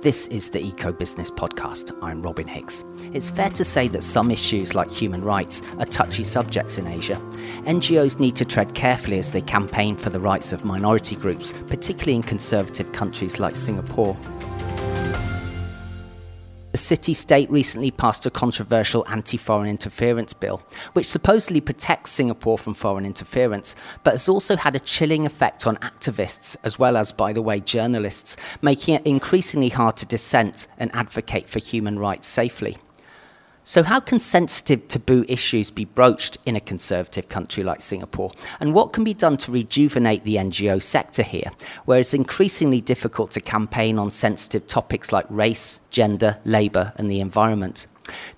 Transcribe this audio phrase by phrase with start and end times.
[0.00, 1.90] This is the Eco Business Podcast.
[2.00, 2.84] I'm Robin Hicks.
[3.12, 7.16] It's fair to say that some issues like human rights are touchy subjects in Asia.
[7.64, 12.14] NGOs need to tread carefully as they campaign for the rights of minority groups, particularly
[12.14, 14.16] in conservative countries like Singapore.
[16.78, 22.56] The city state recently passed a controversial anti foreign interference bill, which supposedly protects Singapore
[22.56, 23.74] from foreign interference,
[24.04, 27.58] but has also had a chilling effect on activists, as well as, by the way,
[27.58, 32.76] journalists, making it increasingly hard to dissent and advocate for human rights safely.
[33.68, 38.32] So, how can sensitive taboo issues be broached in a conservative country like Singapore?
[38.60, 41.50] And what can be done to rejuvenate the NGO sector here,
[41.84, 47.20] where it's increasingly difficult to campaign on sensitive topics like race, gender, labour, and the
[47.20, 47.88] environment?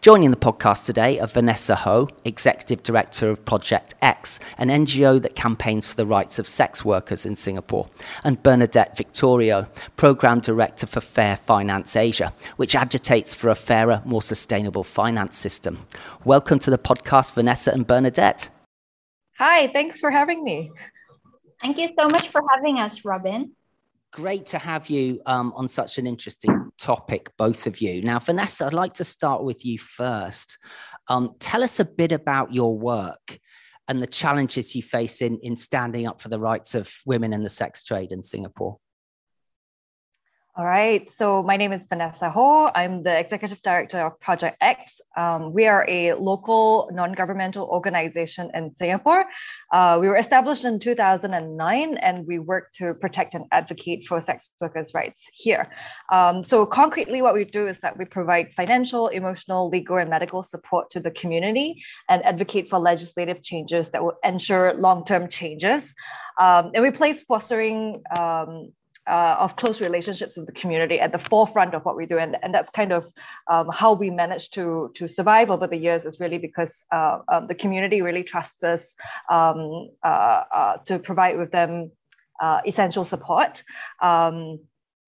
[0.01, 5.35] Joining the podcast today are Vanessa Ho, Executive Director of Project X, an NGO that
[5.35, 7.89] campaigns for the rights of sex workers in Singapore,
[8.25, 14.23] and Bernadette Victorio, Program Director for Fair Finance Asia, which agitates for a fairer, more
[14.23, 15.87] sustainable finance system.
[16.25, 18.51] Welcome to the podcast, Vanessa and Bernadette.
[19.39, 20.71] Hi, thanks for having me.
[21.61, 23.53] Thank you so much for having us, Robin.
[24.13, 28.03] Great to have you um, on such an interesting topic, both of you.
[28.03, 30.59] Now, Vanessa, I'd like to start with you first.
[31.09, 33.39] Um, tell us a bit about your work
[33.87, 37.45] and the challenges you face in, in standing up for the rights of women in
[37.45, 38.79] the sex trade in Singapore.
[40.61, 41.11] All right.
[41.11, 42.71] So my name is Vanessa Ho.
[42.75, 45.01] I'm the executive director of Project X.
[45.17, 49.25] Um, we are a local non-governmental organization in Singapore.
[49.73, 54.51] Uh, we were established in 2009, and we work to protect and advocate for sex
[54.61, 55.67] workers' rights here.
[56.13, 60.43] Um, so concretely, what we do is that we provide financial, emotional, legal, and medical
[60.43, 65.95] support to the community and advocate for legislative changes that will ensure long-term changes.
[66.39, 68.73] Um, and we place fostering um,
[69.11, 72.17] uh, of close relationships with the community at the forefront of what we do.
[72.17, 73.13] And, and that's kind of
[73.49, 77.47] um, how we managed to to survive over the years is really because uh, um,
[77.49, 78.95] the community really trusts us
[79.29, 81.91] um, uh, uh to provide with them
[82.41, 83.63] uh, essential support.
[84.01, 84.61] Um,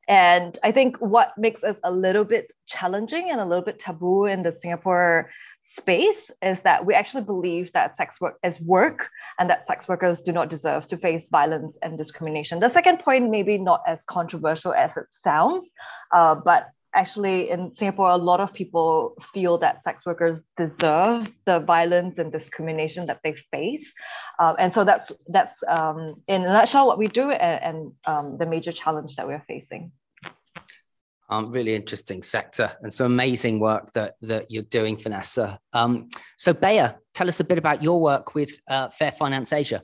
[0.08, 4.26] and I think what makes us a little bit challenging and a little bit taboo
[4.26, 5.30] in the Singapore
[5.72, 10.20] space is that we actually believe that sex work is work and that sex workers
[10.20, 12.60] do not deserve to face violence and discrimination.
[12.60, 15.72] The second point, maybe not as controversial as it sounds,
[16.12, 21.60] uh, but actually in Singapore, a lot of people feel that sex workers deserve the
[21.60, 23.94] violence and discrimination that they face.
[24.38, 28.36] Um, and so that's, that's um, in a nutshell what we do and, and um,
[28.36, 29.90] the major challenge that we're facing
[31.32, 35.58] um, really interesting sector and some amazing work that, that you're doing, Vanessa.
[35.72, 39.82] Um, so, Bea, tell us a bit about your work with uh, Fair Finance Asia.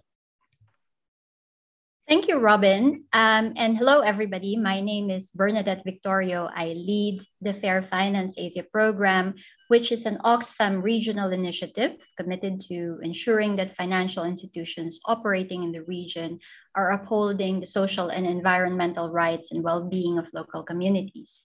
[2.09, 3.05] Thank you, Robin.
[3.13, 4.57] Um, and hello, everybody.
[4.57, 6.49] My name is Bernadette Victorio.
[6.57, 9.35] I lead the Fair Finance Asia program,
[9.69, 15.83] which is an Oxfam regional initiative committed to ensuring that financial institutions operating in the
[15.83, 16.39] region
[16.75, 21.45] are upholding the social and environmental rights and well being of local communities.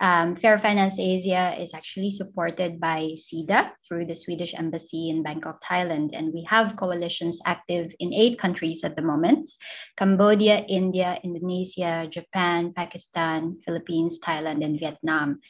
[0.00, 5.62] Um, Fair Finance Asia is actually supported by SIDA through the Swedish Embassy in Bangkok,
[5.62, 6.10] Thailand.
[6.12, 9.48] And we have coalitions active in eight countries at the moment
[9.96, 15.40] Cambodia, India, Indonesia, Japan, Pakistan, Philippines, Thailand, and Vietnam.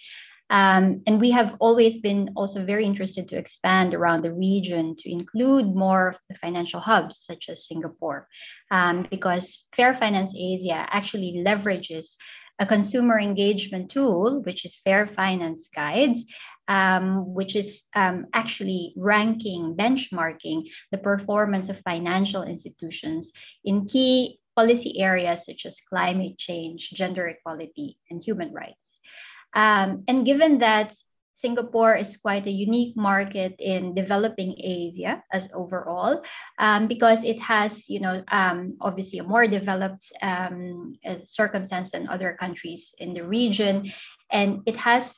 [0.50, 5.12] Um, and we have always been also very interested to expand around the region to
[5.12, 8.26] include more of the financial hubs, such as Singapore,
[8.70, 12.16] um, because Fair Finance Asia actually leverages
[12.58, 16.24] a consumer engagement tool, which is Fair Finance Guides,
[16.68, 23.32] um, which is um, actually ranking, benchmarking the performance of financial institutions
[23.64, 29.00] in key policy areas such as climate change, gender equality, and human rights.
[29.54, 30.94] Um, and given that
[31.38, 36.22] Singapore is quite a unique market in developing Asia as overall,
[36.58, 42.08] um, because it has, you know, um, obviously a more developed um, uh, circumstance than
[42.08, 43.92] other countries in the region,
[44.32, 45.14] and it has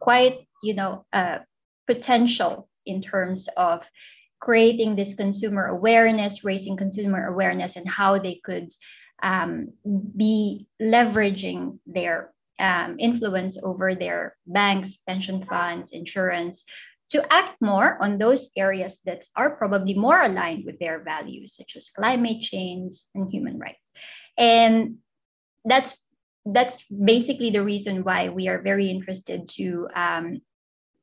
[0.00, 1.38] quite, you know, uh,
[1.86, 3.82] potential in terms of
[4.40, 8.68] creating this consumer awareness, raising consumer awareness, and how they could
[9.22, 9.68] um,
[10.16, 16.64] be leveraging their um, influence over their banks, pension funds, insurance,
[17.10, 21.74] to act more on those areas that are probably more aligned with their values, such
[21.74, 23.90] as climate change and human rights.
[24.38, 24.98] And
[25.64, 25.98] that's
[26.46, 30.40] that's basically the reason why we are very interested to um,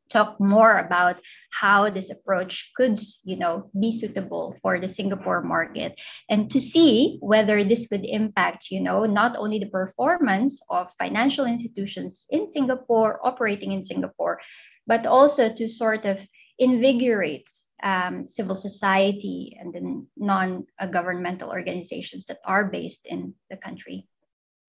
[0.09, 1.18] talk more about
[1.51, 6.00] how this approach could you know be suitable for the singapore market
[6.30, 11.45] and to see whether this could impact you know not only the performance of financial
[11.45, 14.39] institutions in singapore operating in singapore
[14.86, 16.19] but also to sort of
[16.60, 17.50] invigorate
[17.83, 24.07] um, civil society and the non-governmental organizations that are based in the country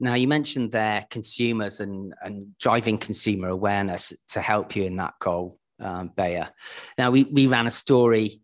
[0.00, 5.14] now, you mentioned there consumers and, and driving consumer awareness to help you in that
[5.20, 6.42] goal, um, Bea.
[6.96, 8.40] Now, we, we ran a story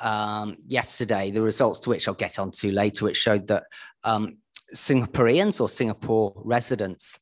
[0.00, 3.64] um, yesterday, the results to which I'll get onto later, which showed that
[4.04, 4.38] um,
[4.74, 7.18] Singaporeans or Singapore residents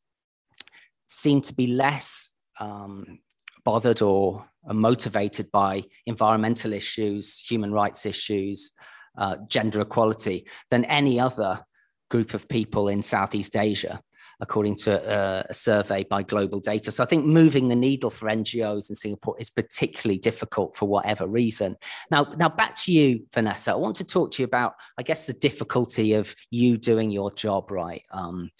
[1.08, 3.18] seem to be less um,
[3.64, 8.72] bothered or motivated by environmental issues, human rights issues,
[9.18, 11.64] uh, gender equality than any other
[12.14, 14.00] group of people in Southeast Asia,
[14.38, 16.92] according to a, a, survey by Global Data.
[16.92, 21.26] So I think moving the needle for NGOs in Singapore is particularly difficult for whatever
[21.26, 21.76] reason.
[22.12, 23.72] Now, now back to you, Vanessa.
[23.72, 27.32] I want to talk to you about, I guess, the difficulty of you doing your
[27.32, 28.04] job right.
[28.12, 28.52] Um,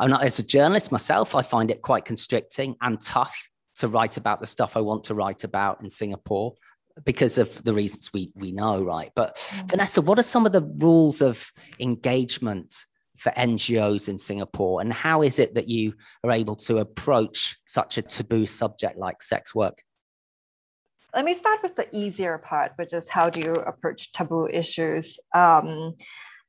[0.00, 3.36] not, as a journalist myself, I find it quite constricting and tough
[3.76, 6.54] to write about the stuff I want to write about in Singapore
[7.04, 9.12] because of the reasons we we know, right?
[9.14, 9.68] But mm.
[9.68, 12.86] Vanessa, what are some of the rules of engagement
[13.16, 14.80] for NGOs in Singapore?
[14.80, 15.94] And how is it that you
[16.24, 19.82] are able to approach such a taboo subject like sex work?
[21.14, 25.18] Let me start with the easier part, which is how do you approach taboo issues?
[25.34, 25.94] Um,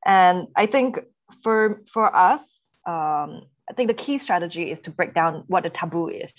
[0.05, 0.99] and I think
[1.41, 2.39] for for us,
[2.85, 6.33] um, I think the key strategy is to break down what a taboo is,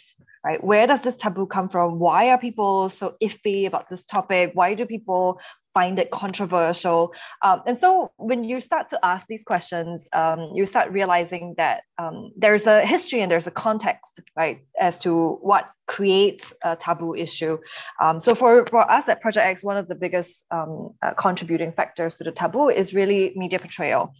[0.44, 0.62] right?
[0.62, 1.98] Where does this taboo come from?
[1.98, 4.52] Why are people so iffy about this topic?
[4.54, 5.40] Why do people
[5.74, 7.12] find it controversial.
[7.42, 11.82] Um, and so when you start to ask these questions, um, you start realizing that
[11.98, 17.14] um, there's a history and there's a context, right, as to what creates a taboo
[17.14, 17.58] issue.
[18.00, 21.72] Um, so for, for us at Project X, one of the biggest um, uh, contributing
[21.72, 24.14] factors to the taboo is really media portrayal.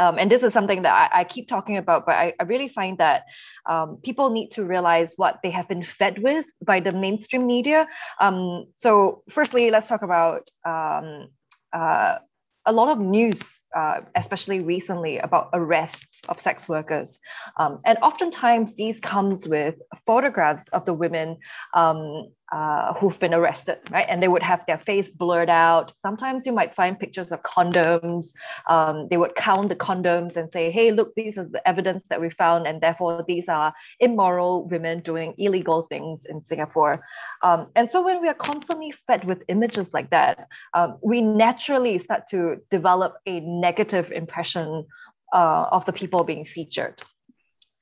[0.00, 2.68] Um, and this is something that I, I, keep talking about, but I, I really
[2.68, 3.26] find that
[3.68, 7.86] um, people need to realize what they have been fed with by the mainstream media.
[8.18, 11.28] Um, so, firstly, let's talk about um,
[11.74, 12.16] uh,
[12.64, 17.18] a lot of news, uh, especially recently, about arrests of sex workers,
[17.56, 19.76] um, and oftentimes these comes with
[20.06, 21.36] photographs of the women
[21.74, 24.06] um, uh, who've been arrested, right?
[24.08, 25.92] And they would have their face blurred out.
[25.98, 28.26] Sometimes you might find pictures of condoms.
[28.68, 32.20] Um, they would count the condoms and say, "Hey, look, these is the evidence that
[32.20, 37.04] we found, and therefore these are immoral women doing illegal things in Singapore."
[37.42, 41.98] Um, and so when we are constantly fed with images like that, um, we naturally
[41.98, 44.86] start to develop a negative impression
[45.32, 47.02] uh, of the people being featured.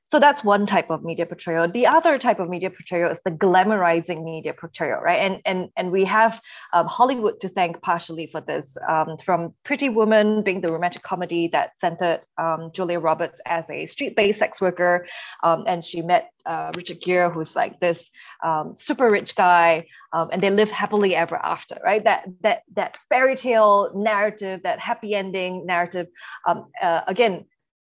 [0.08, 1.70] So that's one type of media portrayal.
[1.70, 5.20] The other type of media portrayal is the glamorizing media portrayal, right?
[5.20, 6.40] And and and we have
[6.72, 11.48] um, Hollywood to thank partially for this, um, from Pretty Woman being the romantic comedy
[11.48, 15.06] that centered um, Julia Roberts as a street-based sex worker,
[15.42, 18.08] um, and she met uh, Richard Gere, who's like this
[18.42, 22.02] um, super rich guy, um, and they live happily ever after, right?
[22.02, 26.06] That that that fairy tale narrative, that happy ending narrative,
[26.46, 27.44] uh, again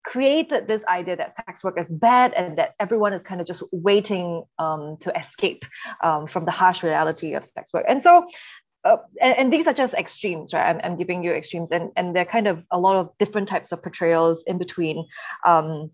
[0.04, 3.64] created this idea that sex work is bad and that everyone is kind of just
[3.72, 5.66] waiting um, to escape
[6.04, 7.86] um, from the harsh reality of sex work.
[7.88, 8.28] And so,
[8.84, 10.68] uh, and, and, these are just extremes, right?
[10.68, 13.48] I'm, I'm, giving you extremes, and, and there are kind of a lot of different
[13.48, 15.06] types of portrayals in between.
[15.46, 15.92] Um,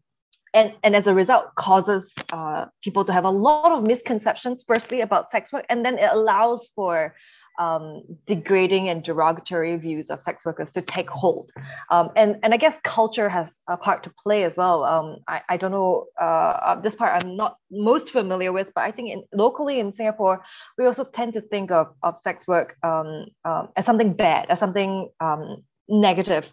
[0.54, 5.02] and, and as a result, causes uh, people to have a lot of misconceptions, firstly,
[5.02, 7.14] about sex work, and then it allows for
[7.57, 11.52] um, degrading and derogatory views of sex workers to take hold.
[11.90, 14.83] Um, and, and I guess culture has a part to play as well.
[14.83, 18.92] Um, I, I don't know, uh, this part I'm not most familiar with, but I
[18.92, 20.44] think in, locally in Singapore,
[20.78, 24.59] we also tend to think of, of sex work um, um, as something bad, as
[24.59, 26.52] something um, negative.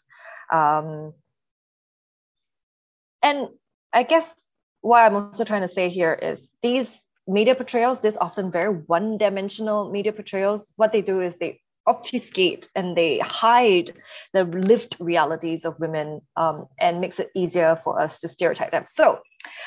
[3.22, 3.48] and
[3.92, 4.32] I guess
[4.80, 9.18] what I'm also trying to say here is these media portrayals, this often very one
[9.18, 13.92] dimensional media portrayals, what they do is they obfuscate and they hide
[14.32, 18.84] the lived realities of women um, and makes it easier for us to stereotype them.
[18.86, 19.20] So,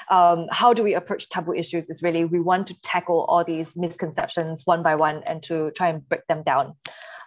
[0.10, 1.90] um, how do we approach taboo issues?
[1.90, 5.90] Is really we want to tackle all these misconceptions one by one and to try
[5.90, 6.74] and break them down.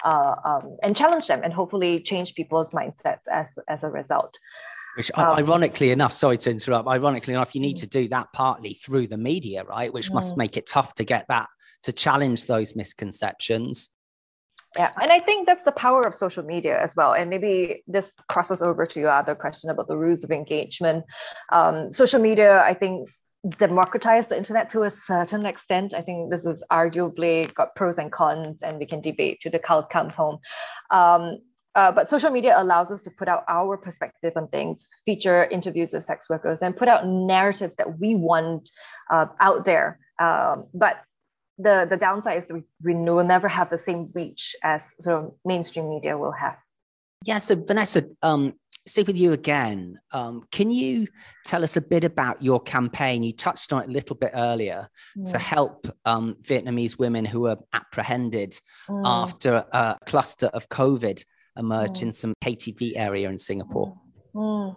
[0.02, 4.38] Uh, um, and challenge them and hopefully change people's mindsets as, as a result.
[4.96, 6.88] Which, um, ironically enough, sorry to interrupt.
[6.88, 7.80] Ironically enough, you need mm.
[7.80, 9.92] to do that partly through the media, right?
[9.92, 10.38] Which must mm.
[10.38, 11.48] make it tough to get that
[11.84, 13.90] to challenge those misconceptions.
[14.76, 17.14] Yeah, and I think that's the power of social media as well.
[17.14, 21.04] And maybe this crosses over to your other question about the rules of engagement.
[21.50, 23.08] Um, social media, I think,
[23.58, 25.94] democratized the internet to a certain extent.
[25.94, 29.58] I think this is arguably got pros and cons, and we can debate to the
[29.58, 30.38] cows comes home.
[30.90, 31.38] Um,
[31.74, 35.92] uh, but social media allows us to put out our perspective on things, feature interviews
[35.92, 38.68] with sex workers, and put out narratives that we want
[39.10, 39.98] uh, out there.
[40.18, 40.96] Um, but
[41.58, 45.24] the the downside is that we, we will never have the same reach as sort
[45.24, 46.56] of mainstream media will have.
[47.24, 47.38] Yeah.
[47.38, 48.54] So Vanessa, um,
[48.86, 50.00] stay with you again.
[50.10, 51.06] Um, can you
[51.44, 53.22] tell us a bit about your campaign?
[53.22, 54.88] You touched on it a little bit earlier
[55.26, 58.58] to help um, Vietnamese women who are apprehended
[58.88, 59.02] mm.
[59.04, 61.22] after a cluster of COVID
[61.56, 62.02] emerged mm.
[62.04, 63.96] in some KTV area in Singapore.
[64.34, 64.76] Mm.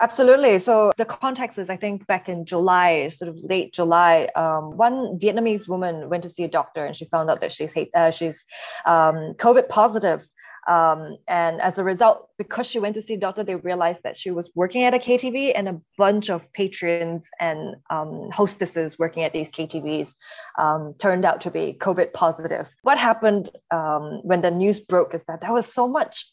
[0.00, 0.60] Absolutely.
[0.60, 5.18] So the context is, I think, back in July, sort of late July, um, one
[5.18, 8.44] Vietnamese woman went to see a doctor and she found out that she's uh, she's
[8.86, 10.28] um, COVID positive.
[10.66, 14.30] Um, and as a result, because she went to see doctor, they realized that she
[14.30, 19.32] was working at a KTV and a bunch of patrons and um, hostesses working at
[19.32, 20.14] these KTVs
[20.58, 22.68] um, turned out to be COVID positive.
[22.82, 26.26] What happened um, when the news broke is that there was so much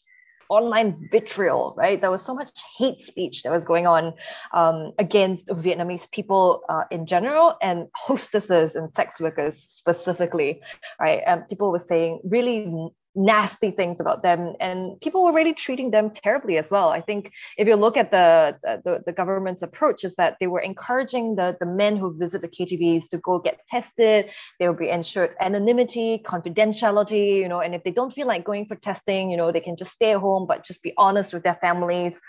[0.48, 2.00] online vitriol, right?
[2.00, 4.14] There was so much hate speech that was going on
[4.52, 10.60] um, against Vietnamese people uh, in general and hostesses and sex workers specifically,
[11.00, 11.22] right?
[11.26, 16.10] And people were saying really nasty things about them and people were really treating them
[16.10, 16.90] terribly as well.
[16.90, 20.60] I think if you look at the the, the government's approach is that they were
[20.60, 24.30] encouraging the, the men who visit the ktvs to go get tested.
[24.60, 28.66] They will be ensured anonymity confidentiality you know and if they don't feel like going
[28.66, 31.42] for testing you know they can just stay at home but just be honest with
[31.42, 32.20] their families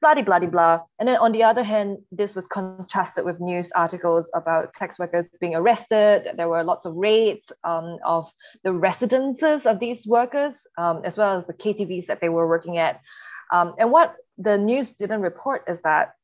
[0.00, 0.80] blah blah blah blah.
[0.98, 5.28] And then on the other hand, this was contrasted with news articles about sex workers
[5.40, 6.30] being arrested.
[6.36, 8.30] There were lots of raids um, of
[8.62, 12.78] the residences of these workers, um, as well as the KTVs that they were working
[12.78, 13.00] at.
[13.52, 16.14] Um, and what the news didn't report is that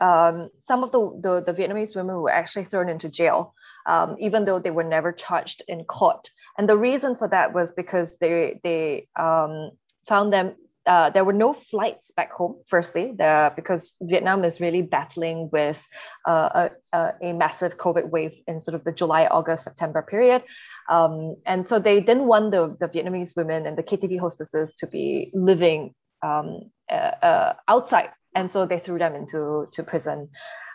[0.00, 3.54] um, some of the, the, the, Vietnamese women were actually thrown into jail,
[3.86, 6.30] um, even though they were never charged in court.
[6.56, 9.70] And the reason for that was because they they um,
[10.08, 10.54] found them
[10.90, 15.80] uh, there were no flights back home, firstly, the, because Vietnam is really battling with
[16.26, 20.42] uh, a, a, massive COVID wave in sort of the July, August, September period.
[20.88, 24.88] Um, and so they didn't want the, the Vietnamese women and the KTV hostesses to
[24.88, 25.94] be living
[26.24, 28.10] um, uh, uh, outside.
[28.34, 30.30] And so they threw them into to prison.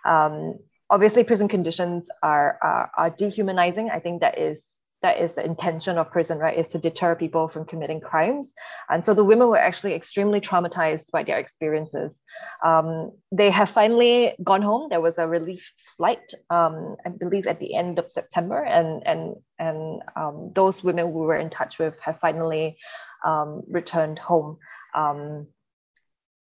[0.05, 3.89] Um, obviously, prison conditions are, are, are dehumanizing.
[3.89, 4.74] I think that is
[5.05, 6.57] that is the intention of prison, right?
[6.57, 8.45] Is to deter people from committing crimes.
[8.89, 12.23] And so the women were actually extremely traumatized by their experiences.
[12.63, 14.87] Um, they have finally gone home.
[14.89, 15.63] There was a relief
[15.97, 19.21] flight, um, I believe, at the end of September, and and
[19.59, 22.77] and um, those women we were in touch with have finally
[23.23, 24.57] um, returned home.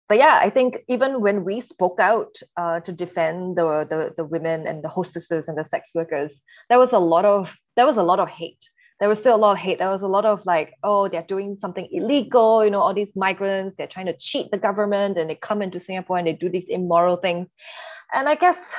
[0.10, 4.26] But yeah, I think even when we spoke out uh, to defend the, the the
[4.26, 7.98] women and the hostesses and the sex workers, there was a lot of there was
[7.98, 8.70] a lot of hate.
[9.00, 9.78] There was still a lot of hate.
[9.78, 12.64] There was a lot of like, oh, they're doing something illegal.
[12.64, 15.80] You know, all these migrants, they're trying to cheat the government, and they come into
[15.80, 17.54] Singapore and they do these immoral things.
[18.14, 18.74] And I guess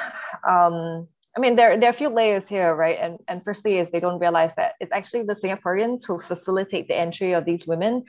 [0.49, 1.07] um,
[1.39, 2.99] I mean, there, there are a few layers here, right?
[3.01, 6.99] And, and firstly is they don't realize that it's actually the Singaporeans who facilitate the
[6.99, 8.03] entry of these women,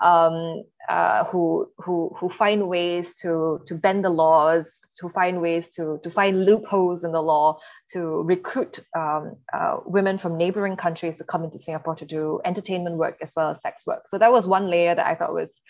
[0.00, 5.70] um, uh, who, who, who find ways to, to bend the laws, to find ways
[5.76, 7.56] to, to find loopholes in the law,
[7.92, 12.96] to recruit um, uh, women from neighboring countries to come into Singapore to do entertainment
[12.96, 14.08] work as well as sex work.
[14.08, 15.60] So that was one layer that I thought was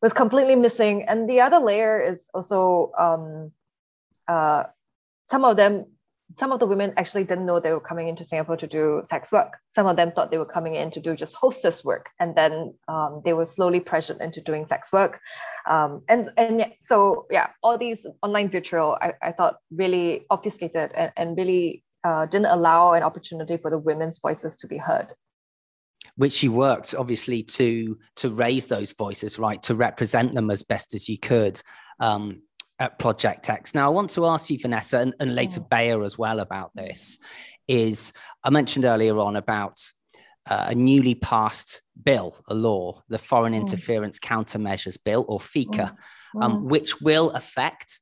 [0.00, 1.02] was completely missing.
[1.08, 3.50] And the other layer is also um,
[4.28, 4.64] uh,
[5.28, 5.86] some of them
[6.38, 9.30] some of the women actually didn't know they were coming into Singapore to do sex
[9.30, 9.58] work.
[9.68, 12.74] Some of them thought they were coming in to do just hostess work, and then
[12.88, 15.20] um, they were slowly pressured into doing sex work.
[15.66, 21.12] Um, and and so yeah, all these online vitriol I, I thought really obfuscated and,
[21.16, 25.08] and really uh, didn't allow an opportunity for the women's voices to be heard
[26.16, 30.92] which you worked obviously to to raise those voices right to represent them as best
[30.92, 31.60] as you could
[32.00, 32.42] um,
[32.78, 33.74] at Project X.
[33.74, 35.68] Now, I want to ask you, Vanessa, and, and later mm.
[35.68, 37.18] Bea as well about this.
[37.66, 38.12] Is
[38.42, 39.80] I mentioned earlier on about
[40.46, 43.60] uh, a newly passed bill, a law, the Foreign mm.
[43.60, 45.96] Interference Countermeasures Bill, or FICA,
[46.34, 46.42] mm.
[46.42, 46.62] um, mm.
[46.64, 48.00] which will affect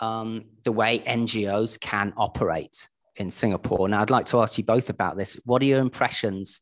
[0.00, 3.88] um, the way NGOs can operate in Singapore.
[3.88, 5.38] Now, I'd like to ask you both about this.
[5.44, 6.60] What are your impressions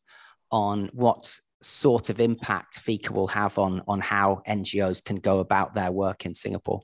[0.51, 5.73] on what sort of impact FICA will have on, on how NGOs can go about
[5.73, 6.81] their work in Singapore?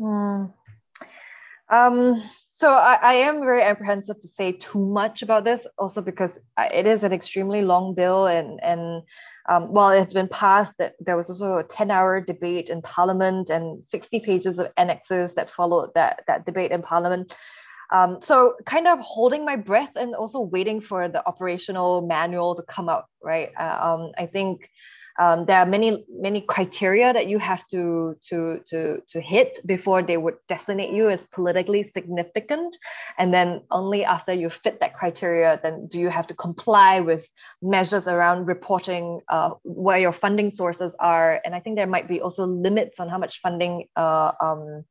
[0.00, 0.52] Mm.
[1.70, 6.38] Um, so I, I, am very apprehensive to say too much about this, also because
[6.58, 9.02] it is an extremely long bill, and and
[9.48, 13.86] um, while it's been passed, that there was also a ten-hour debate in Parliament and
[13.86, 17.34] sixty pages of annexes that followed that that debate in Parliament.
[17.90, 22.62] Um, so kind of holding my breath and also waiting for the operational manual to
[22.62, 23.50] come out, right?
[23.58, 24.68] Uh, um, I think
[25.18, 30.02] um, there are many many criteria that you have to to to to hit before
[30.02, 32.76] they would designate you as politically significant
[33.18, 37.28] and then only after you fit that criteria then do you have to comply with
[37.62, 42.20] measures around reporting uh, where your funding sources are and i think there might be
[42.20, 44.84] also limits on how much funding uh, um,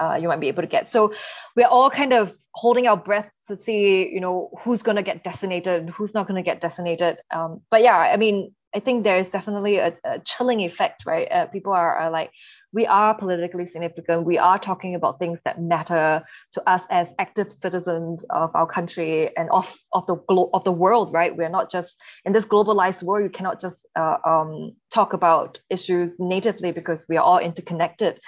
[0.00, 0.90] uh, you might be able to get.
[0.90, 1.12] So
[1.56, 5.24] we're all kind of holding our breath to see, you know, who's going to get
[5.24, 7.18] designated, who's not going to get designated.
[7.30, 11.26] Um, but yeah, I mean, I think there is definitely a, a chilling effect, right?
[11.30, 12.30] Uh, people are, are like,
[12.72, 14.26] we are politically significant.
[14.26, 16.22] We are talking about things that matter
[16.52, 20.72] to us as active citizens of our country and of, of the glo- of the
[20.72, 21.34] world, right?
[21.34, 21.96] We're not just
[22.26, 23.24] in this globalized world.
[23.24, 28.20] You cannot just uh, um, talk about issues natively because we are all interconnected.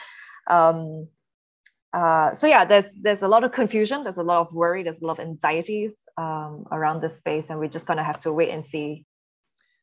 [0.48, 1.08] Um,
[1.92, 4.04] uh, so yeah, there's there's a lot of confusion.
[4.04, 4.84] There's a lot of worry.
[4.84, 8.32] There's a lot of anxieties um, around this space, and we're just gonna have to
[8.32, 9.04] wait and see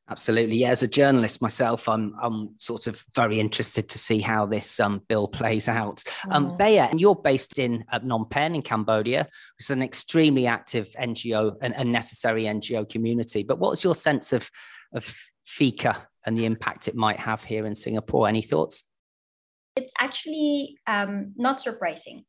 [0.10, 0.56] Absolutely.
[0.58, 4.80] Yeah, as a journalist myself, I'm I'm sort of very interested to see how this
[4.80, 6.02] um, bill plays out.
[6.32, 6.58] Um, mm.
[6.58, 9.24] Bea, and you're based in uh, Phnom Penh in Cambodia,
[9.58, 13.44] which is an extremely active NGO and, and necessary NGO community.
[13.44, 14.50] But what's your sense of
[14.94, 15.14] of
[15.46, 18.30] FICA and the impact it might have here in Singapore?
[18.30, 18.86] Any thoughts?
[19.76, 22.24] It's actually um, not surprising.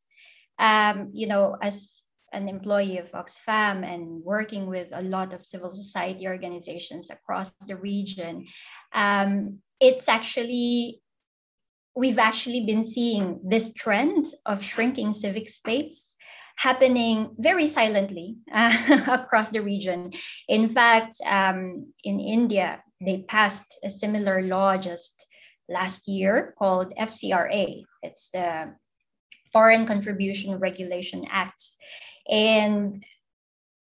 [0.59, 1.98] Um, you know, as
[2.33, 7.77] an employee of Oxfam and working with a lot of civil society organizations across the
[7.77, 8.47] region,
[8.95, 11.01] um, it's actually,
[11.95, 16.17] we've actually been seeing this trend of shrinking civic space
[16.57, 20.13] happening very silently uh, across the region.
[20.49, 25.25] In fact, um, in India, they passed a similar law just
[25.69, 27.85] last year called FCRA.
[28.03, 28.75] It's the
[29.53, 31.77] Foreign Contribution Regulation Acts.
[32.29, 33.05] And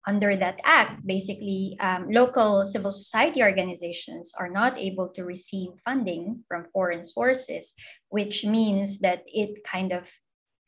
[0.07, 6.45] under that act, basically, um, local civil society organizations are not able to receive funding
[6.47, 7.75] from foreign sources,
[8.09, 10.09] which means that it kind of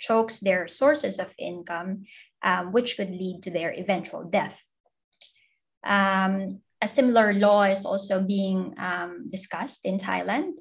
[0.00, 2.04] chokes their sources of income,
[2.42, 4.61] um, which could lead to their eventual death.
[5.84, 10.52] Um, a similar law is also being um, discussed in Thailand.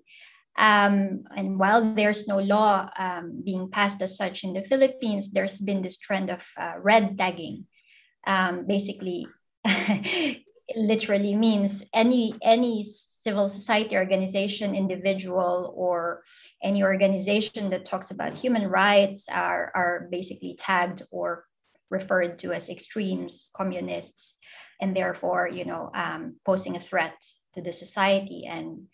[0.57, 5.59] Um, and while there's no law um, being passed as such in the Philippines, there's
[5.59, 7.65] been this trend of uh, red tagging.
[8.25, 9.27] Um, basically,
[10.75, 12.83] literally means any any
[13.27, 16.23] civil society organization, individual, or
[16.63, 21.45] any organization that talks about human rights are, are basically tagged or
[21.89, 24.35] referred to as extremes, communists,
[24.79, 27.17] and therefore, you know, um, posing a threat
[27.53, 28.87] to the society and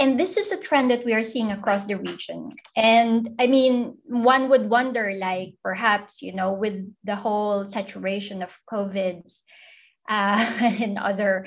[0.00, 2.56] and this is a trend that we are seeing across the region.
[2.76, 8.58] And i mean one would wonder like perhaps you know with the whole saturation of
[8.70, 9.40] covids
[10.08, 10.40] uh,
[10.80, 11.46] and other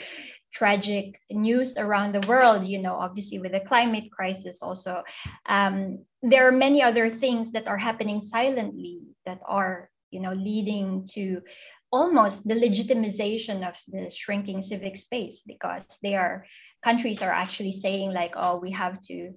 [0.53, 5.03] tragic news around the world you know obviously with the climate crisis also
[5.49, 11.07] um, there are many other things that are happening silently that are you know leading
[11.09, 11.41] to
[11.91, 16.45] almost the legitimization of the shrinking civic space because they are
[16.83, 19.33] countries are actually saying like, oh, we have to,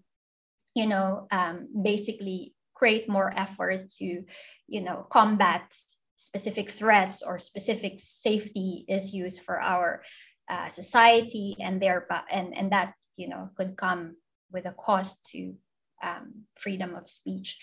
[0.75, 4.25] you know, um, basically create more effort to,
[4.69, 5.73] you know, combat
[6.17, 10.03] specific threats or specific safety issues for our
[10.49, 14.17] uh, society, and thereby and and that you know could come
[14.53, 15.55] with a cost to
[16.03, 17.59] um, freedom of speech.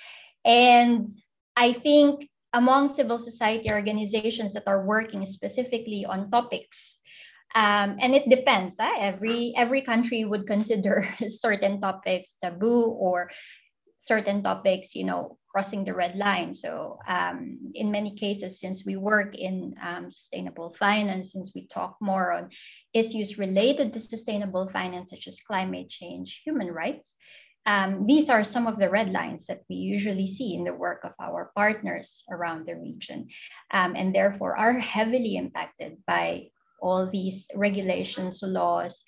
[0.46, 1.08] And
[1.56, 6.98] I think among civil society organizations that are working specifically on topics
[7.56, 8.76] um, and it depends.
[8.80, 13.30] Uh, every every country would consider certain topics taboo or
[13.98, 16.54] certain topics, you know, crossing the red line.
[16.54, 21.96] So um, in many cases, since we work in um, sustainable finance, since we talk
[22.02, 22.50] more on
[22.94, 27.14] issues related to sustainable finance, such as climate change, human rights,
[27.66, 31.06] um, these are some of the red lines that we usually see in the work
[31.06, 33.30] of our partners around the region,
[33.72, 36.50] um, and therefore are heavily impacted by
[36.84, 39.04] all these regulations, laws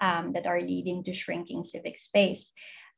[0.00, 2.50] um, that are leading to shrinking civic space.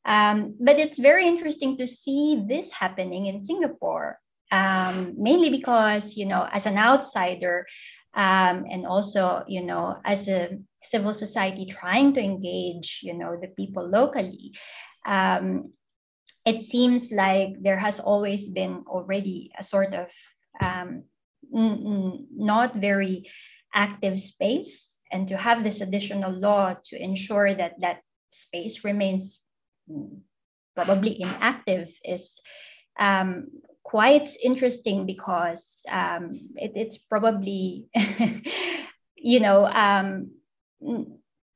[0.07, 4.19] Um, but it's very interesting to see this happening in Singapore,
[4.51, 7.67] um, mainly because, you know, as an outsider,
[8.15, 13.49] um, and also, you know, as a civil society trying to engage, you know, the
[13.49, 14.53] people locally,
[15.07, 15.73] um,
[16.47, 20.09] it seems like there has always been already a sort of
[20.61, 21.05] um,
[21.53, 23.29] not very
[23.75, 29.41] active space and to have this additional law to ensure that that space remains
[30.75, 32.41] probably inactive is
[32.99, 33.49] um,
[33.83, 37.87] quite interesting because um, it, it's probably,
[39.17, 40.31] you know, um,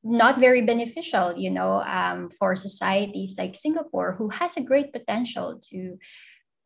[0.03, 5.61] not very beneficial, you know, um, for societies like Singapore, who has a great potential
[5.71, 5.97] to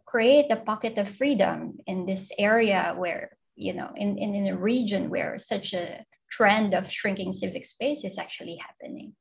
[0.07, 4.57] create a pocket of freedom in this area where, you know, in, in, in a
[4.57, 9.15] region where such a trend of shrinking civic space is actually happening.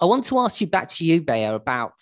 [0.00, 2.00] I want to ask you back to you, Bea, about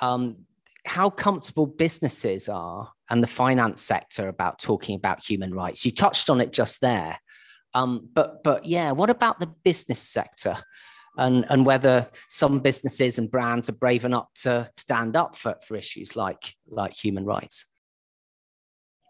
[0.00, 0.46] um,
[0.86, 5.84] how comfortable businesses are and the finance sector about talking about human rights.
[5.84, 7.18] You touched on it just there.
[7.74, 10.56] Um, but but yeah, what about the business sector?
[11.18, 15.74] And, and whether some businesses and brands are brave enough to stand up for, for
[15.74, 17.64] issues like, like human rights?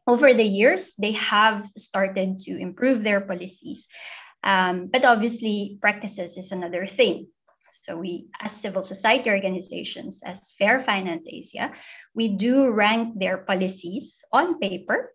[0.06, 3.86] Over the years, they have started to improve their policies.
[4.44, 7.26] Um, but obviously, practices is another thing.
[7.82, 11.72] So we, as civil society organizations, as Fair Finance Asia,
[12.14, 15.14] we do rank their policies on paper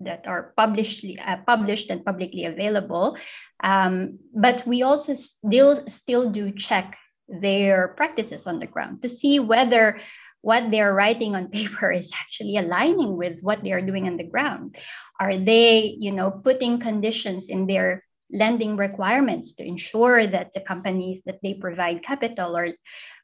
[0.00, 3.16] that are published, uh, published and publicly available.
[3.62, 6.96] Um, but we also still, still do check
[7.28, 9.98] their practices on the ground to see whether
[10.44, 14.28] what they're writing on paper is actually aligning with what they are doing on the
[14.28, 14.76] ground.
[15.18, 21.22] Are they, you know, putting conditions in their lending requirements to ensure that the companies
[21.26, 22.68] that they provide capital or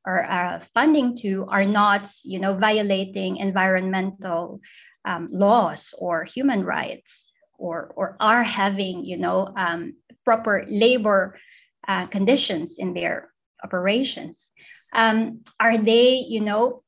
[0.06, 4.60] or uh, funding to are not, you know, violating environmental
[5.04, 11.38] um, laws or human rights or, or are having you know um, proper labor
[11.86, 13.30] uh, conditions in their
[13.62, 14.48] operations
[14.94, 16.82] um, are they you know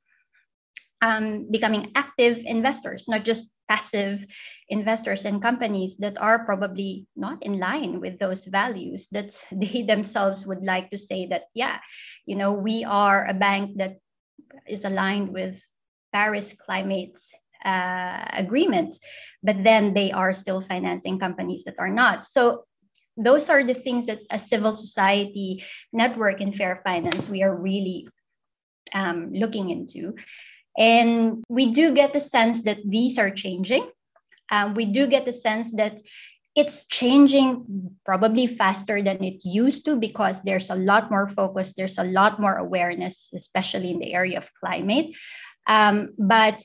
[1.03, 4.25] um, becoming active investors not just passive
[4.69, 10.47] investors and companies that are probably not in line with those values that they themselves
[10.47, 11.79] would like to say that yeah
[12.25, 13.99] you know we are a bank that
[14.67, 15.61] is aligned with
[16.13, 17.19] paris climate
[17.65, 18.99] uh, agreement,
[19.43, 22.27] but then they are still financing companies that are not.
[22.27, 22.65] So
[23.17, 28.09] those are the things that a civil society network in fair finance we are really
[28.95, 30.15] um, looking into.
[30.77, 33.91] And we do get the sense that these are changing.
[34.51, 36.01] Um, we do get the sense that
[36.55, 41.99] it's changing probably faster than it used to because there's a lot more focus, there's
[41.99, 45.17] a lot more awareness, especially in the area of climate.
[45.67, 46.61] Um, but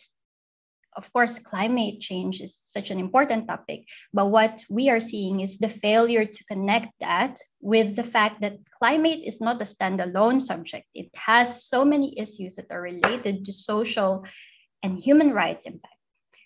[0.98, 5.60] of course, climate change is such an important topic, but what we are seeing is
[5.60, 10.88] the failure to connect that with the fact that climate is not a standalone subject.
[10.96, 14.26] It has so many issues that are related to social
[14.82, 15.94] and human rights impact.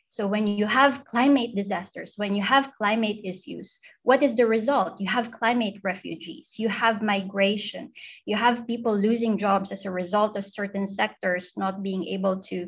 [0.08, 5.00] So when you have climate disasters, when you have climate issues, what is the result?
[5.00, 7.94] You have climate refugees, you have migration,
[8.26, 12.68] you have people losing jobs as a result of certain sectors not being able to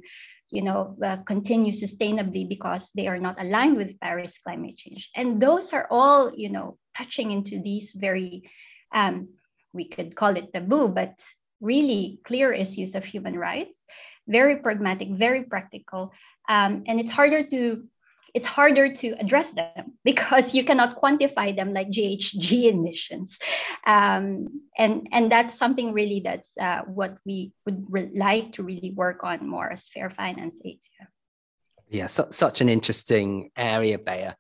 [0.54, 5.10] you know, uh, continue sustainably because they are not aligned with Paris climate change.
[5.16, 8.48] And those are all, you know, touching into these very,
[8.94, 9.30] um,
[9.74, 11.16] we could call it taboo, but
[11.60, 13.84] really clear issues of human rights,
[14.28, 16.14] very pragmatic, very practical.
[16.48, 17.88] Um, and it's harder to
[18.34, 23.38] it's harder to address them because you cannot quantify them like GHG emissions.
[23.86, 28.92] Um, and, and that's something really that's uh, what we would re- like to really
[28.92, 31.08] work on more as Fair Finance Asia.
[31.90, 34.32] Yeah, such an interesting area, Bea.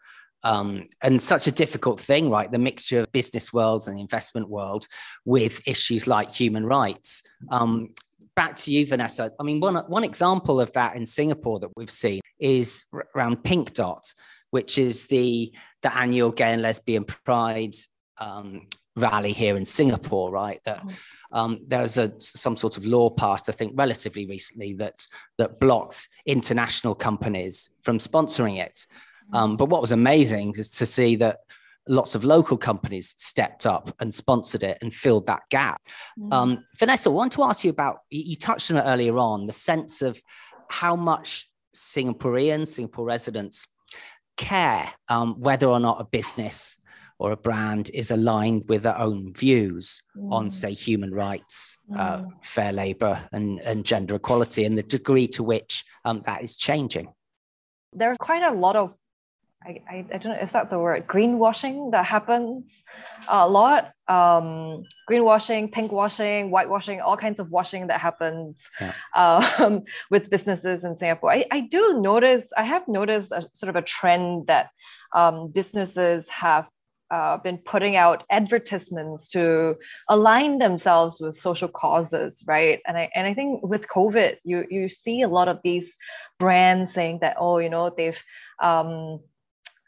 [0.46, 2.52] Um, and such a difficult thing, right?
[2.52, 4.88] The mixture of business world and investment world
[5.24, 7.24] with issues like human rights.
[7.50, 7.94] Um,
[8.36, 9.32] back to you, Vanessa.
[9.40, 13.74] I mean, one one example of that in Singapore that we've seen is around Pink
[13.74, 14.14] Dot,
[14.52, 17.76] which is the the annual gay and lesbian pride
[18.20, 20.62] um, rally here in Singapore, right?
[20.66, 21.38] That mm-hmm.
[21.38, 25.06] um, there's a some sort of law passed, I think, relatively recently that
[25.38, 28.86] that blocks international companies from sponsoring it.
[29.26, 29.36] Mm-hmm.
[29.36, 31.40] Um, but what was amazing is to see that
[31.88, 35.82] lots of local companies stepped up and sponsored it and filled that gap.
[36.20, 36.34] Mm.
[36.34, 39.52] Um, Vanessa, I want to ask you about, you touched on it earlier on, the
[39.52, 40.22] sense of
[40.70, 43.68] how much Singaporeans, Singapore residents
[44.38, 46.78] care um, whether or not a business
[47.20, 50.32] or a brand is aligned with their own views mm.
[50.32, 52.26] on, say, human rights, uh, mm.
[52.26, 56.56] uh, fair labor, and, and gender equality, and the degree to which um, that is
[56.56, 57.14] changing.
[57.94, 58.94] There's quite a lot of
[59.66, 61.08] I, I, I don't know, is that the word?
[61.08, 62.84] Greenwashing that happens
[63.28, 63.92] a lot.
[64.08, 68.94] Um, greenwashing, pinkwashing, whitewashing, all kinds of washing that happens yeah.
[69.16, 71.32] um, with businesses in Singapore.
[71.32, 74.70] I, I do notice, I have noticed a sort of a trend that
[75.14, 76.68] um, businesses have
[77.12, 79.76] uh, been putting out advertisements to
[80.10, 82.80] align themselves with social causes, right?
[82.88, 85.96] And I and I think with COVID, you you see a lot of these
[86.40, 88.18] brands saying that oh, you know, they've
[88.60, 89.20] um,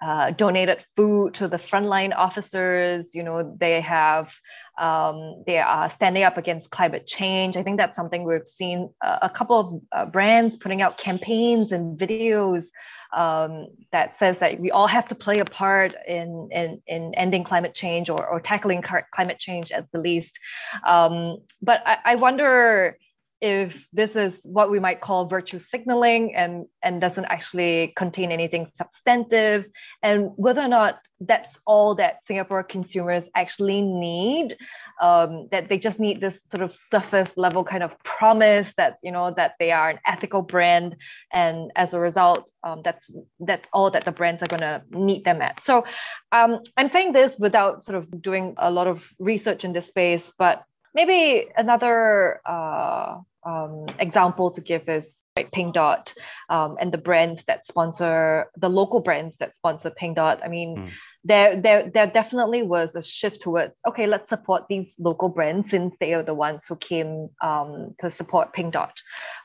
[0.06, 3.16] uh, donated food to the frontline officers.
[3.16, 4.32] You know, they have
[4.78, 7.58] um, they are standing up against climate change.
[7.58, 11.72] I think that's something we've seen a, a couple of uh, brands putting out campaigns
[11.72, 12.66] and videos
[13.14, 17.44] um, that says that we all have to play a part in in, in ending
[17.44, 20.38] climate change or, or tackling climate change at the least.
[20.86, 23.00] Um, but I, I wonder
[23.42, 28.72] if this is what we might call virtue signaling and, and doesn't actually contain anything
[28.78, 29.66] substantive,
[30.02, 34.58] and whether or not that's all that Singapore consumers actually need,
[35.02, 39.12] um, that they just need this sort of surface level kind of promise that you
[39.12, 40.96] know that they are an ethical brand,
[41.32, 45.24] and as a result, um, that's that's all that the brands are going to meet
[45.24, 45.64] them at.
[45.66, 45.86] So
[46.32, 50.32] um, I'm saying this without sort of doing a lot of research in this space,
[50.38, 50.64] but
[50.96, 56.14] maybe another uh, um, example to give is right, Pink Dot
[56.50, 60.42] um, and the brands that sponsor the local brands that sponsor Pink Dot.
[60.44, 60.92] I mean, mm.
[61.24, 65.94] there, there, there definitely was a shift towards okay, let's support these local brands since
[66.00, 69.00] they are the ones who came um, to support Pink Dot.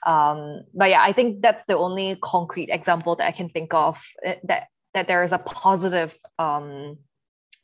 [0.06, 3.98] Um, but yeah, I think that's the only concrete example that I can think of
[4.24, 6.96] eh, that that there is a positive um,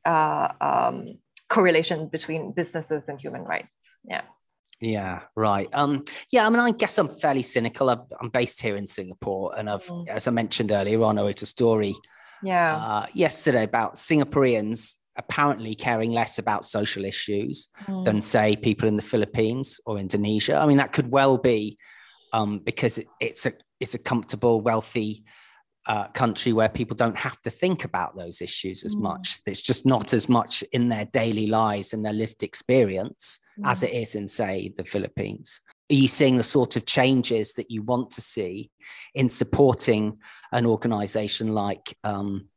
[0.05, 1.19] uh, um,
[1.49, 3.69] correlation between businesses and human rights.
[4.05, 4.23] Yeah.
[4.81, 5.69] Yeah, right.
[5.73, 7.89] Um, yeah, I mean, I guess I'm fairly cynical.
[7.89, 10.07] I'm, I'm based here in Singapore, and I've, mm.
[10.09, 11.95] as I mentioned earlier on, I wrote a story,
[12.43, 18.05] yeah, uh, yesterday about Singaporeans apparently caring less about social issues mm.
[18.05, 20.59] than, say, people in the Philippines or Indonesia.
[20.59, 21.79] I mean, that could well be
[22.35, 25.25] um, because it, it's a it's a comfortable, wealthy
[25.87, 29.03] uh, country where people don't have to think about those issues as mm.
[29.03, 29.41] much.
[29.47, 33.71] It's just not as much in their daily lives and their lived experience mm.
[33.71, 35.61] as it is in, say, the Philippines.
[35.91, 38.71] Are you seeing the sort of changes that you want to see
[39.15, 40.19] in supporting
[40.51, 42.49] an organization like um,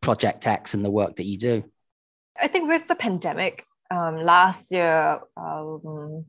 [0.00, 1.64] Project X and the work that you do?
[2.40, 6.24] I think with the pandemic um, last year, um,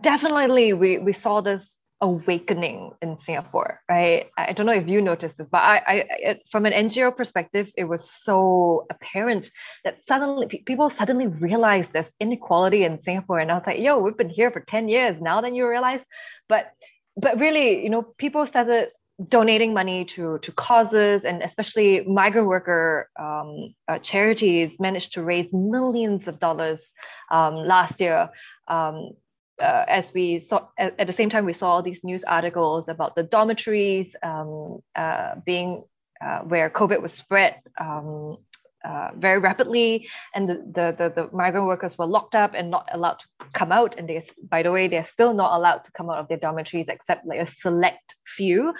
[0.00, 4.30] definitely we, we saw this awakening in Singapore, right?
[4.36, 7.84] I don't know if you noticed this, but I, I from an NGO perspective, it
[7.84, 9.50] was so apparent
[9.84, 14.16] that suddenly people suddenly realized there's inequality in Singapore, and I was like, yo, we've
[14.16, 15.40] been here for ten years now.
[15.40, 16.00] Then you realize,
[16.48, 16.72] but
[17.16, 18.90] but really, you know, people started
[19.28, 25.52] donating money to to causes and especially migrant worker um, uh, charities managed to raise
[25.52, 26.94] millions of dollars
[27.32, 28.30] um, last year
[28.68, 29.10] um,
[29.60, 32.88] uh, as we saw at, at, the same time we saw all these news articles
[32.88, 35.84] about the dormitories um, uh, being
[36.20, 38.38] uh, where COVID was spread um,
[38.84, 42.88] uh, very rapidly, and the, the, the the migrant workers were locked up and not
[42.92, 43.96] allowed to come out.
[43.98, 46.86] And they, by the way, they're still not allowed to come out of their dormitories
[46.88, 48.72] except like a select few,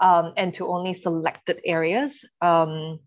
[0.00, 2.24] um, and to only selected areas.
[2.40, 3.00] Um,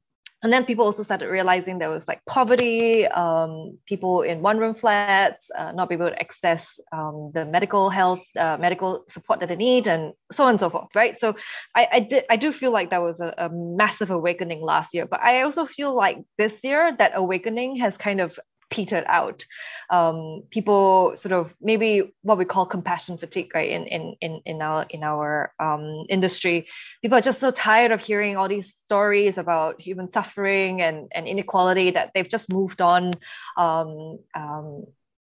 [0.45, 4.75] and then people also started realizing there was like poverty, um, people in one room
[4.75, 9.49] flats, uh, not be able to access um, the medical health, uh, medical support that
[9.49, 11.19] they need, and so on and so forth, right?
[11.19, 11.36] So
[11.73, 15.08] I, I did I do feel like that was a, a massive awakening last year,
[15.08, 19.45] but I also feel like this year that awakening has kind of petered out.
[19.89, 23.69] Um, people sort of maybe what we call compassion fatigue, right?
[23.69, 26.67] In in in in our in our um, industry,
[27.01, 31.28] people are just so tired of hearing all these stories about human suffering and and
[31.28, 33.13] inequality that they've just moved on.
[33.58, 34.86] Um, um,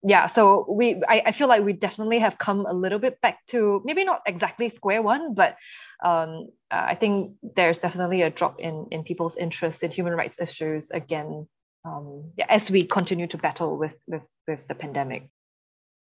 [0.04, 3.44] yeah, so we I, I feel like we definitely have come a little bit back
[3.48, 5.56] to maybe not exactly square one, but
[6.04, 10.90] um, I think there's definitely a drop in in people's interest in human rights issues
[10.90, 11.46] again
[11.84, 15.28] um, yeah, as we continue to battle with, with, with the pandemic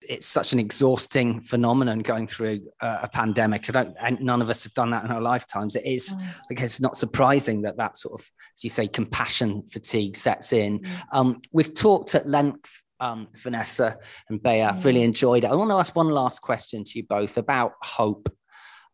[0.08, 3.68] it's such an exhausting phenomenon going through uh, a pandemic.
[3.68, 5.76] I don't, and none of us have done that in our lifetimes.
[5.76, 6.22] It is, mm.
[6.50, 10.52] I guess, it's not surprising that that sort of, as you say, compassion fatigue sets
[10.52, 10.80] in.
[10.80, 10.88] Mm.
[11.12, 14.62] Um, we've talked at length, um, Vanessa and Bea.
[14.62, 15.04] I've really mm.
[15.04, 15.50] enjoyed it.
[15.50, 18.34] I want to ask one last question to you both about hope.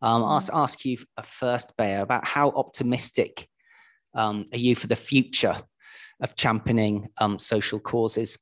[0.01, 0.35] Um, mm.
[0.35, 3.47] ask ask you first, Bea, about how optimistic
[4.13, 5.61] um, are you for the future
[6.21, 8.37] of championing um, social causes.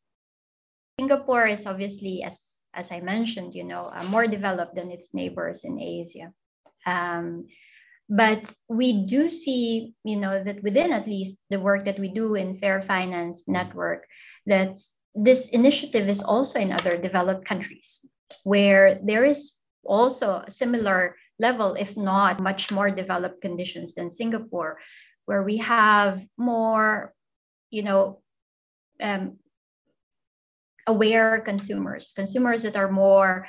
[0.99, 2.39] Singapore is obviously, as
[2.73, 6.33] as I mentioned, you know, uh, more developed than its neighbors in Asia.
[6.85, 7.47] Um,
[8.09, 12.35] but we do see, you know, that within at least the work that we do
[12.35, 14.05] in Fair Finance Network,
[14.45, 14.75] that
[15.15, 18.05] this initiative is also in other developed countries
[18.43, 19.53] where there is
[19.85, 24.77] also a similar level, if not much more developed conditions than Singapore,
[25.25, 27.14] where we have more
[27.69, 28.21] you know
[29.01, 29.37] um,
[30.87, 33.47] aware consumers, consumers that are more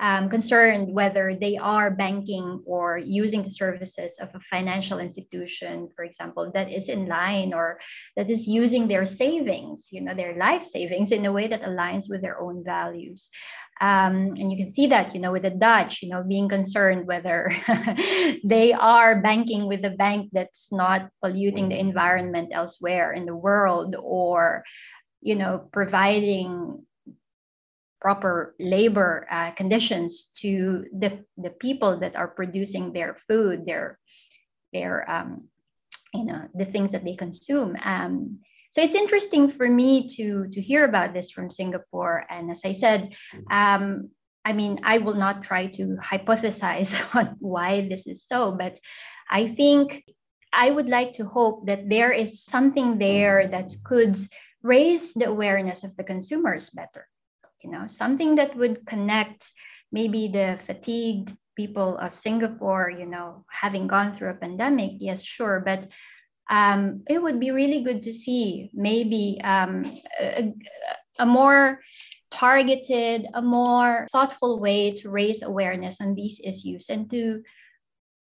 [0.00, 6.04] um, concerned whether they are banking or using the services of a financial institution, for
[6.04, 7.78] example, that is in line or
[8.16, 12.08] that is using their savings, you know, their life savings in a way that aligns
[12.08, 13.28] with their own values.
[13.80, 17.06] Um, and you can see that, you know, with the Dutch, you know, being concerned
[17.06, 17.50] whether
[18.44, 23.96] they are banking with a bank that's not polluting the environment elsewhere in the world
[23.98, 24.64] or,
[25.22, 26.84] you know, providing
[28.02, 33.98] proper labor uh, conditions to the, the people that are producing their food, their,
[34.74, 35.48] their um,
[36.12, 37.76] you know, the things that they consume.
[37.82, 42.24] Um, so it's interesting for me to, to hear about this from Singapore.
[42.30, 43.14] And as I said,
[43.50, 44.10] um,
[44.44, 48.78] I mean, I will not try to hypothesize on why this is so, but
[49.30, 50.04] I think
[50.52, 54.16] I would like to hope that there is something there that could
[54.62, 57.06] raise the awareness of the consumers better
[57.62, 59.50] you know, something that would connect
[59.92, 65.62] maybe the fatigued people of Singapore, you know, having gone through a pandemic, yes, sure,
[65.64, 65.86] but
[66.50, 70.52] um, it would be really good to see maybe um, a,
[71.18, 71.80] a more
[72.32, 77.42] targeted, a more thoughtful way to raise awareness on these issues and to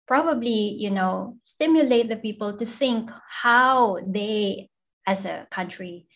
[0.07, 4.69] probably, you know, stimulate the people to think how they,
[5.05, 6.07] as a country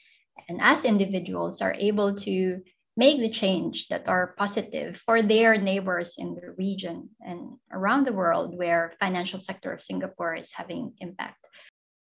[0.49, 2.61] and as individuals, are able to
[2.97, 8.13] make the change that are positive for their neighbors in the region and around the
[8.13, 11.40] world where financial sector of Singapore is having impact.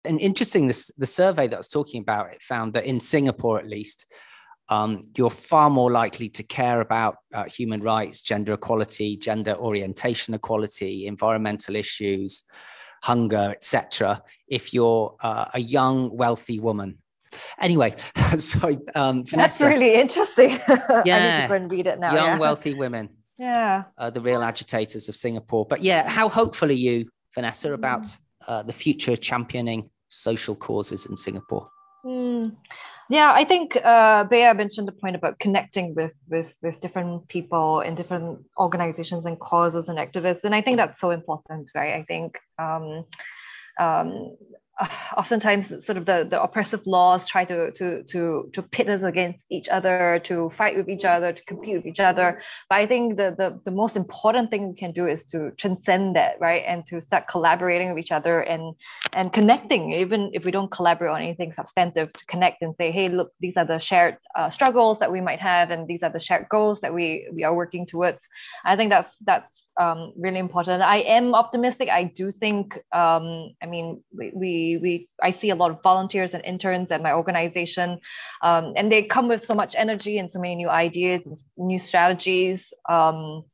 [0.06, 3.60] And interesting, this the survey that I was talking about, it found that in Singapore
[3.60, 4.12] at least,
[4.70, 10.34] um, you're far more likely to care about uh, human rights, gender equality, gender orientation
[10.34, 12.44] equality, environmental issues,
[13.04, 14.24] hunger, etc.
[14.48, 17.00] If you're uh, a young, wealthy woman
[17.60, 17.94] Anyway,
[18.38, 19.36] sorry, um, Vanessa.
[19.36, 20.50] That's really interesting.
[20.50, 22.14] Yeah, I need to go and read it now.
[22.14, 22.38] Young, yeah.
[22.38, 23.10] wealthy women.
[23.38, 25.66] Yeah, uh, the real agitators of Singapore.
[25.66, 28.18] But yeah, how hopeful are you, Vanessa, about mm.
[28.48, 31.70] uh, the future championing social causes in Singapore?
[32.06, 32.56] Mm.
[33.10, 37.82] Yeah, I think uh, Bea mentioned the point about connecting with with with different people
[37.82, 41.94] in different organizations and causes and activists, and I think that's so important, right?
[41.94, 43.06] I think um,
[43.80, 44.36] um,
[45.18, 49.46] oftentimes sort of the, the oppressive laws try to, to to to pit us against
[49.50, 52.42] each other to fight with each other to compete with each other.
[52.70, 56.16] But i think the, the the most important thing we can do is to transcend
[56.16, 56.64] that right?
[56.68, 58.76] And to start collaborating with each other and
[59.14, 59.94] and connecting.
[59.94, 63.58] Even if we don't collaborate on anything substantive to connect and say hey look these
[63.58, 66.82] are the shared uh, struggles that we might have and these are the shared goals
[66.82, 68.28] that we we are working towards.
[68.66, 70.82] I think that's that's um, really important.
[70.82, 71.90] I am optimistic.
[71.90, 76.34] I do think um, i mean we, we we I see a lot of volunteers
[76.34, 78.00] and interns at my organization,
[78.42, 81.80] um, and they come with so much energy and so many new ideas and new
[81.80, 82.74] strategies.
[82.88, 83.46] Um,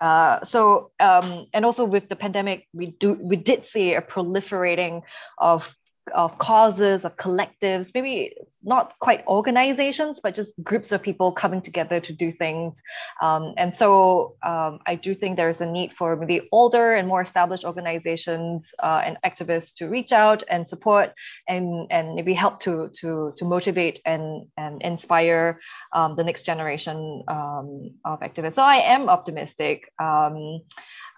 [0.00, 5.02] uh, so um, and also with the pandemic, we do we did see a proliferating
[5.38, 5.74] of
[6.12, 11.98] of causes, of collectives, maybe not quite organizations, but just groups of people coming together
[12.00, 12.80] to do things.
[13.22, 17.22] Um, and so um, I do think there's a need for maybe older and more
[17.22, 21.12] established organizations uh, and activists to reach out and support
[21.48, 25.58] and, and maybe help to, to, to motivate and, and inspire
[25.94, 28.54] um, the next generation um, of activists.
[28.54, 29.90] So I am optimistic.
[29.98, 30.60] Um,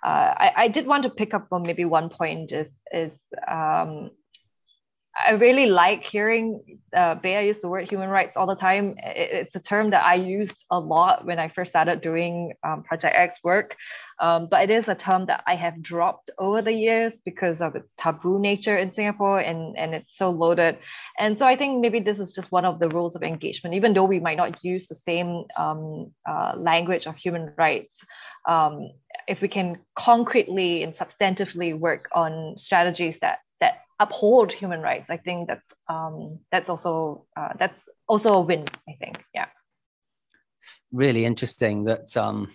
[0.05, 3.13] uh, I, I did want to pick up on maybe one point is, is
[3.49, 4.11] um,
[5.15, 8.95] I really like hearing uh, Bea use the word human rights all the time.
[8.99, 13.15] It's a term that I used a lot when I first started doing um, Project
[13.15, 13.77] X work,
[14.21, 17.77] um, but it is a term that I have dropped over the years because of
[17.77, 20.79] its taboo nature in Singapore and, and it's so loaded.
[21.19, 23.93] And so I think maybe this is just one of the rules of engagement, even
[23.93, 28.05] though we might not use the same um, uh, language of human rights.
[28.49, 28.93] Um,
[29.29, 33.41] if we can concretely and substantively work on strategies that
[34.03, 38.65] uphold human rights, I think that's um, that's also uh, that's also a win.
[38.89, 39.47] I think, yeah.
[40.93, 42.49] Really interesting that um,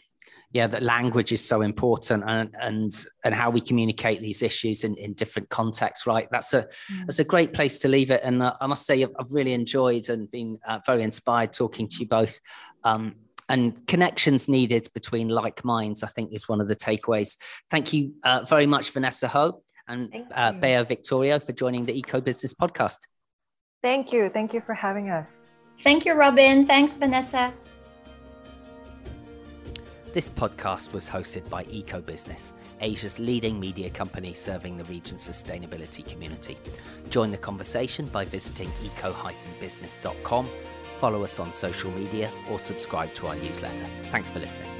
[0.54, 4.96] yeah that language is so important and and and how we communicate these issues in,
[4.96, 7.06] in different contexts right that's a mm.
[7.06, 10.10] that's a great place to leave it and uh, i must say i've really enjoyed
[10.10, 12.40] and been uh, very inspired talking to you both
[12.84, 13.16] um,
[13.50, 17.38] and connections needed between like minds i think is one of the takeaways
[17.70, 22.22] thank you uh, very much vanessa ho and uh, Bea Victorio for joining the Eco
[22.22, 23.00] Business podcast.
[23.82, 24.30] Thank you.
[24.30, 25.28] Thank you for having us.
[25.84, 26.66] Thank you, Robin.
[26.66, 27.54] Thanks, Vanessa.
[30.14, 36.58] This podcast was hosted by EcoBusiness, Asia's leading media company serving the region's sustainability community.
[37.12, 40.50] Join the conversation by visiting eco-business.com,
[41.00, 43.86] follow us on social media, or subscribe to our newsletter.
[44.10, 44.72] Thanks for listening.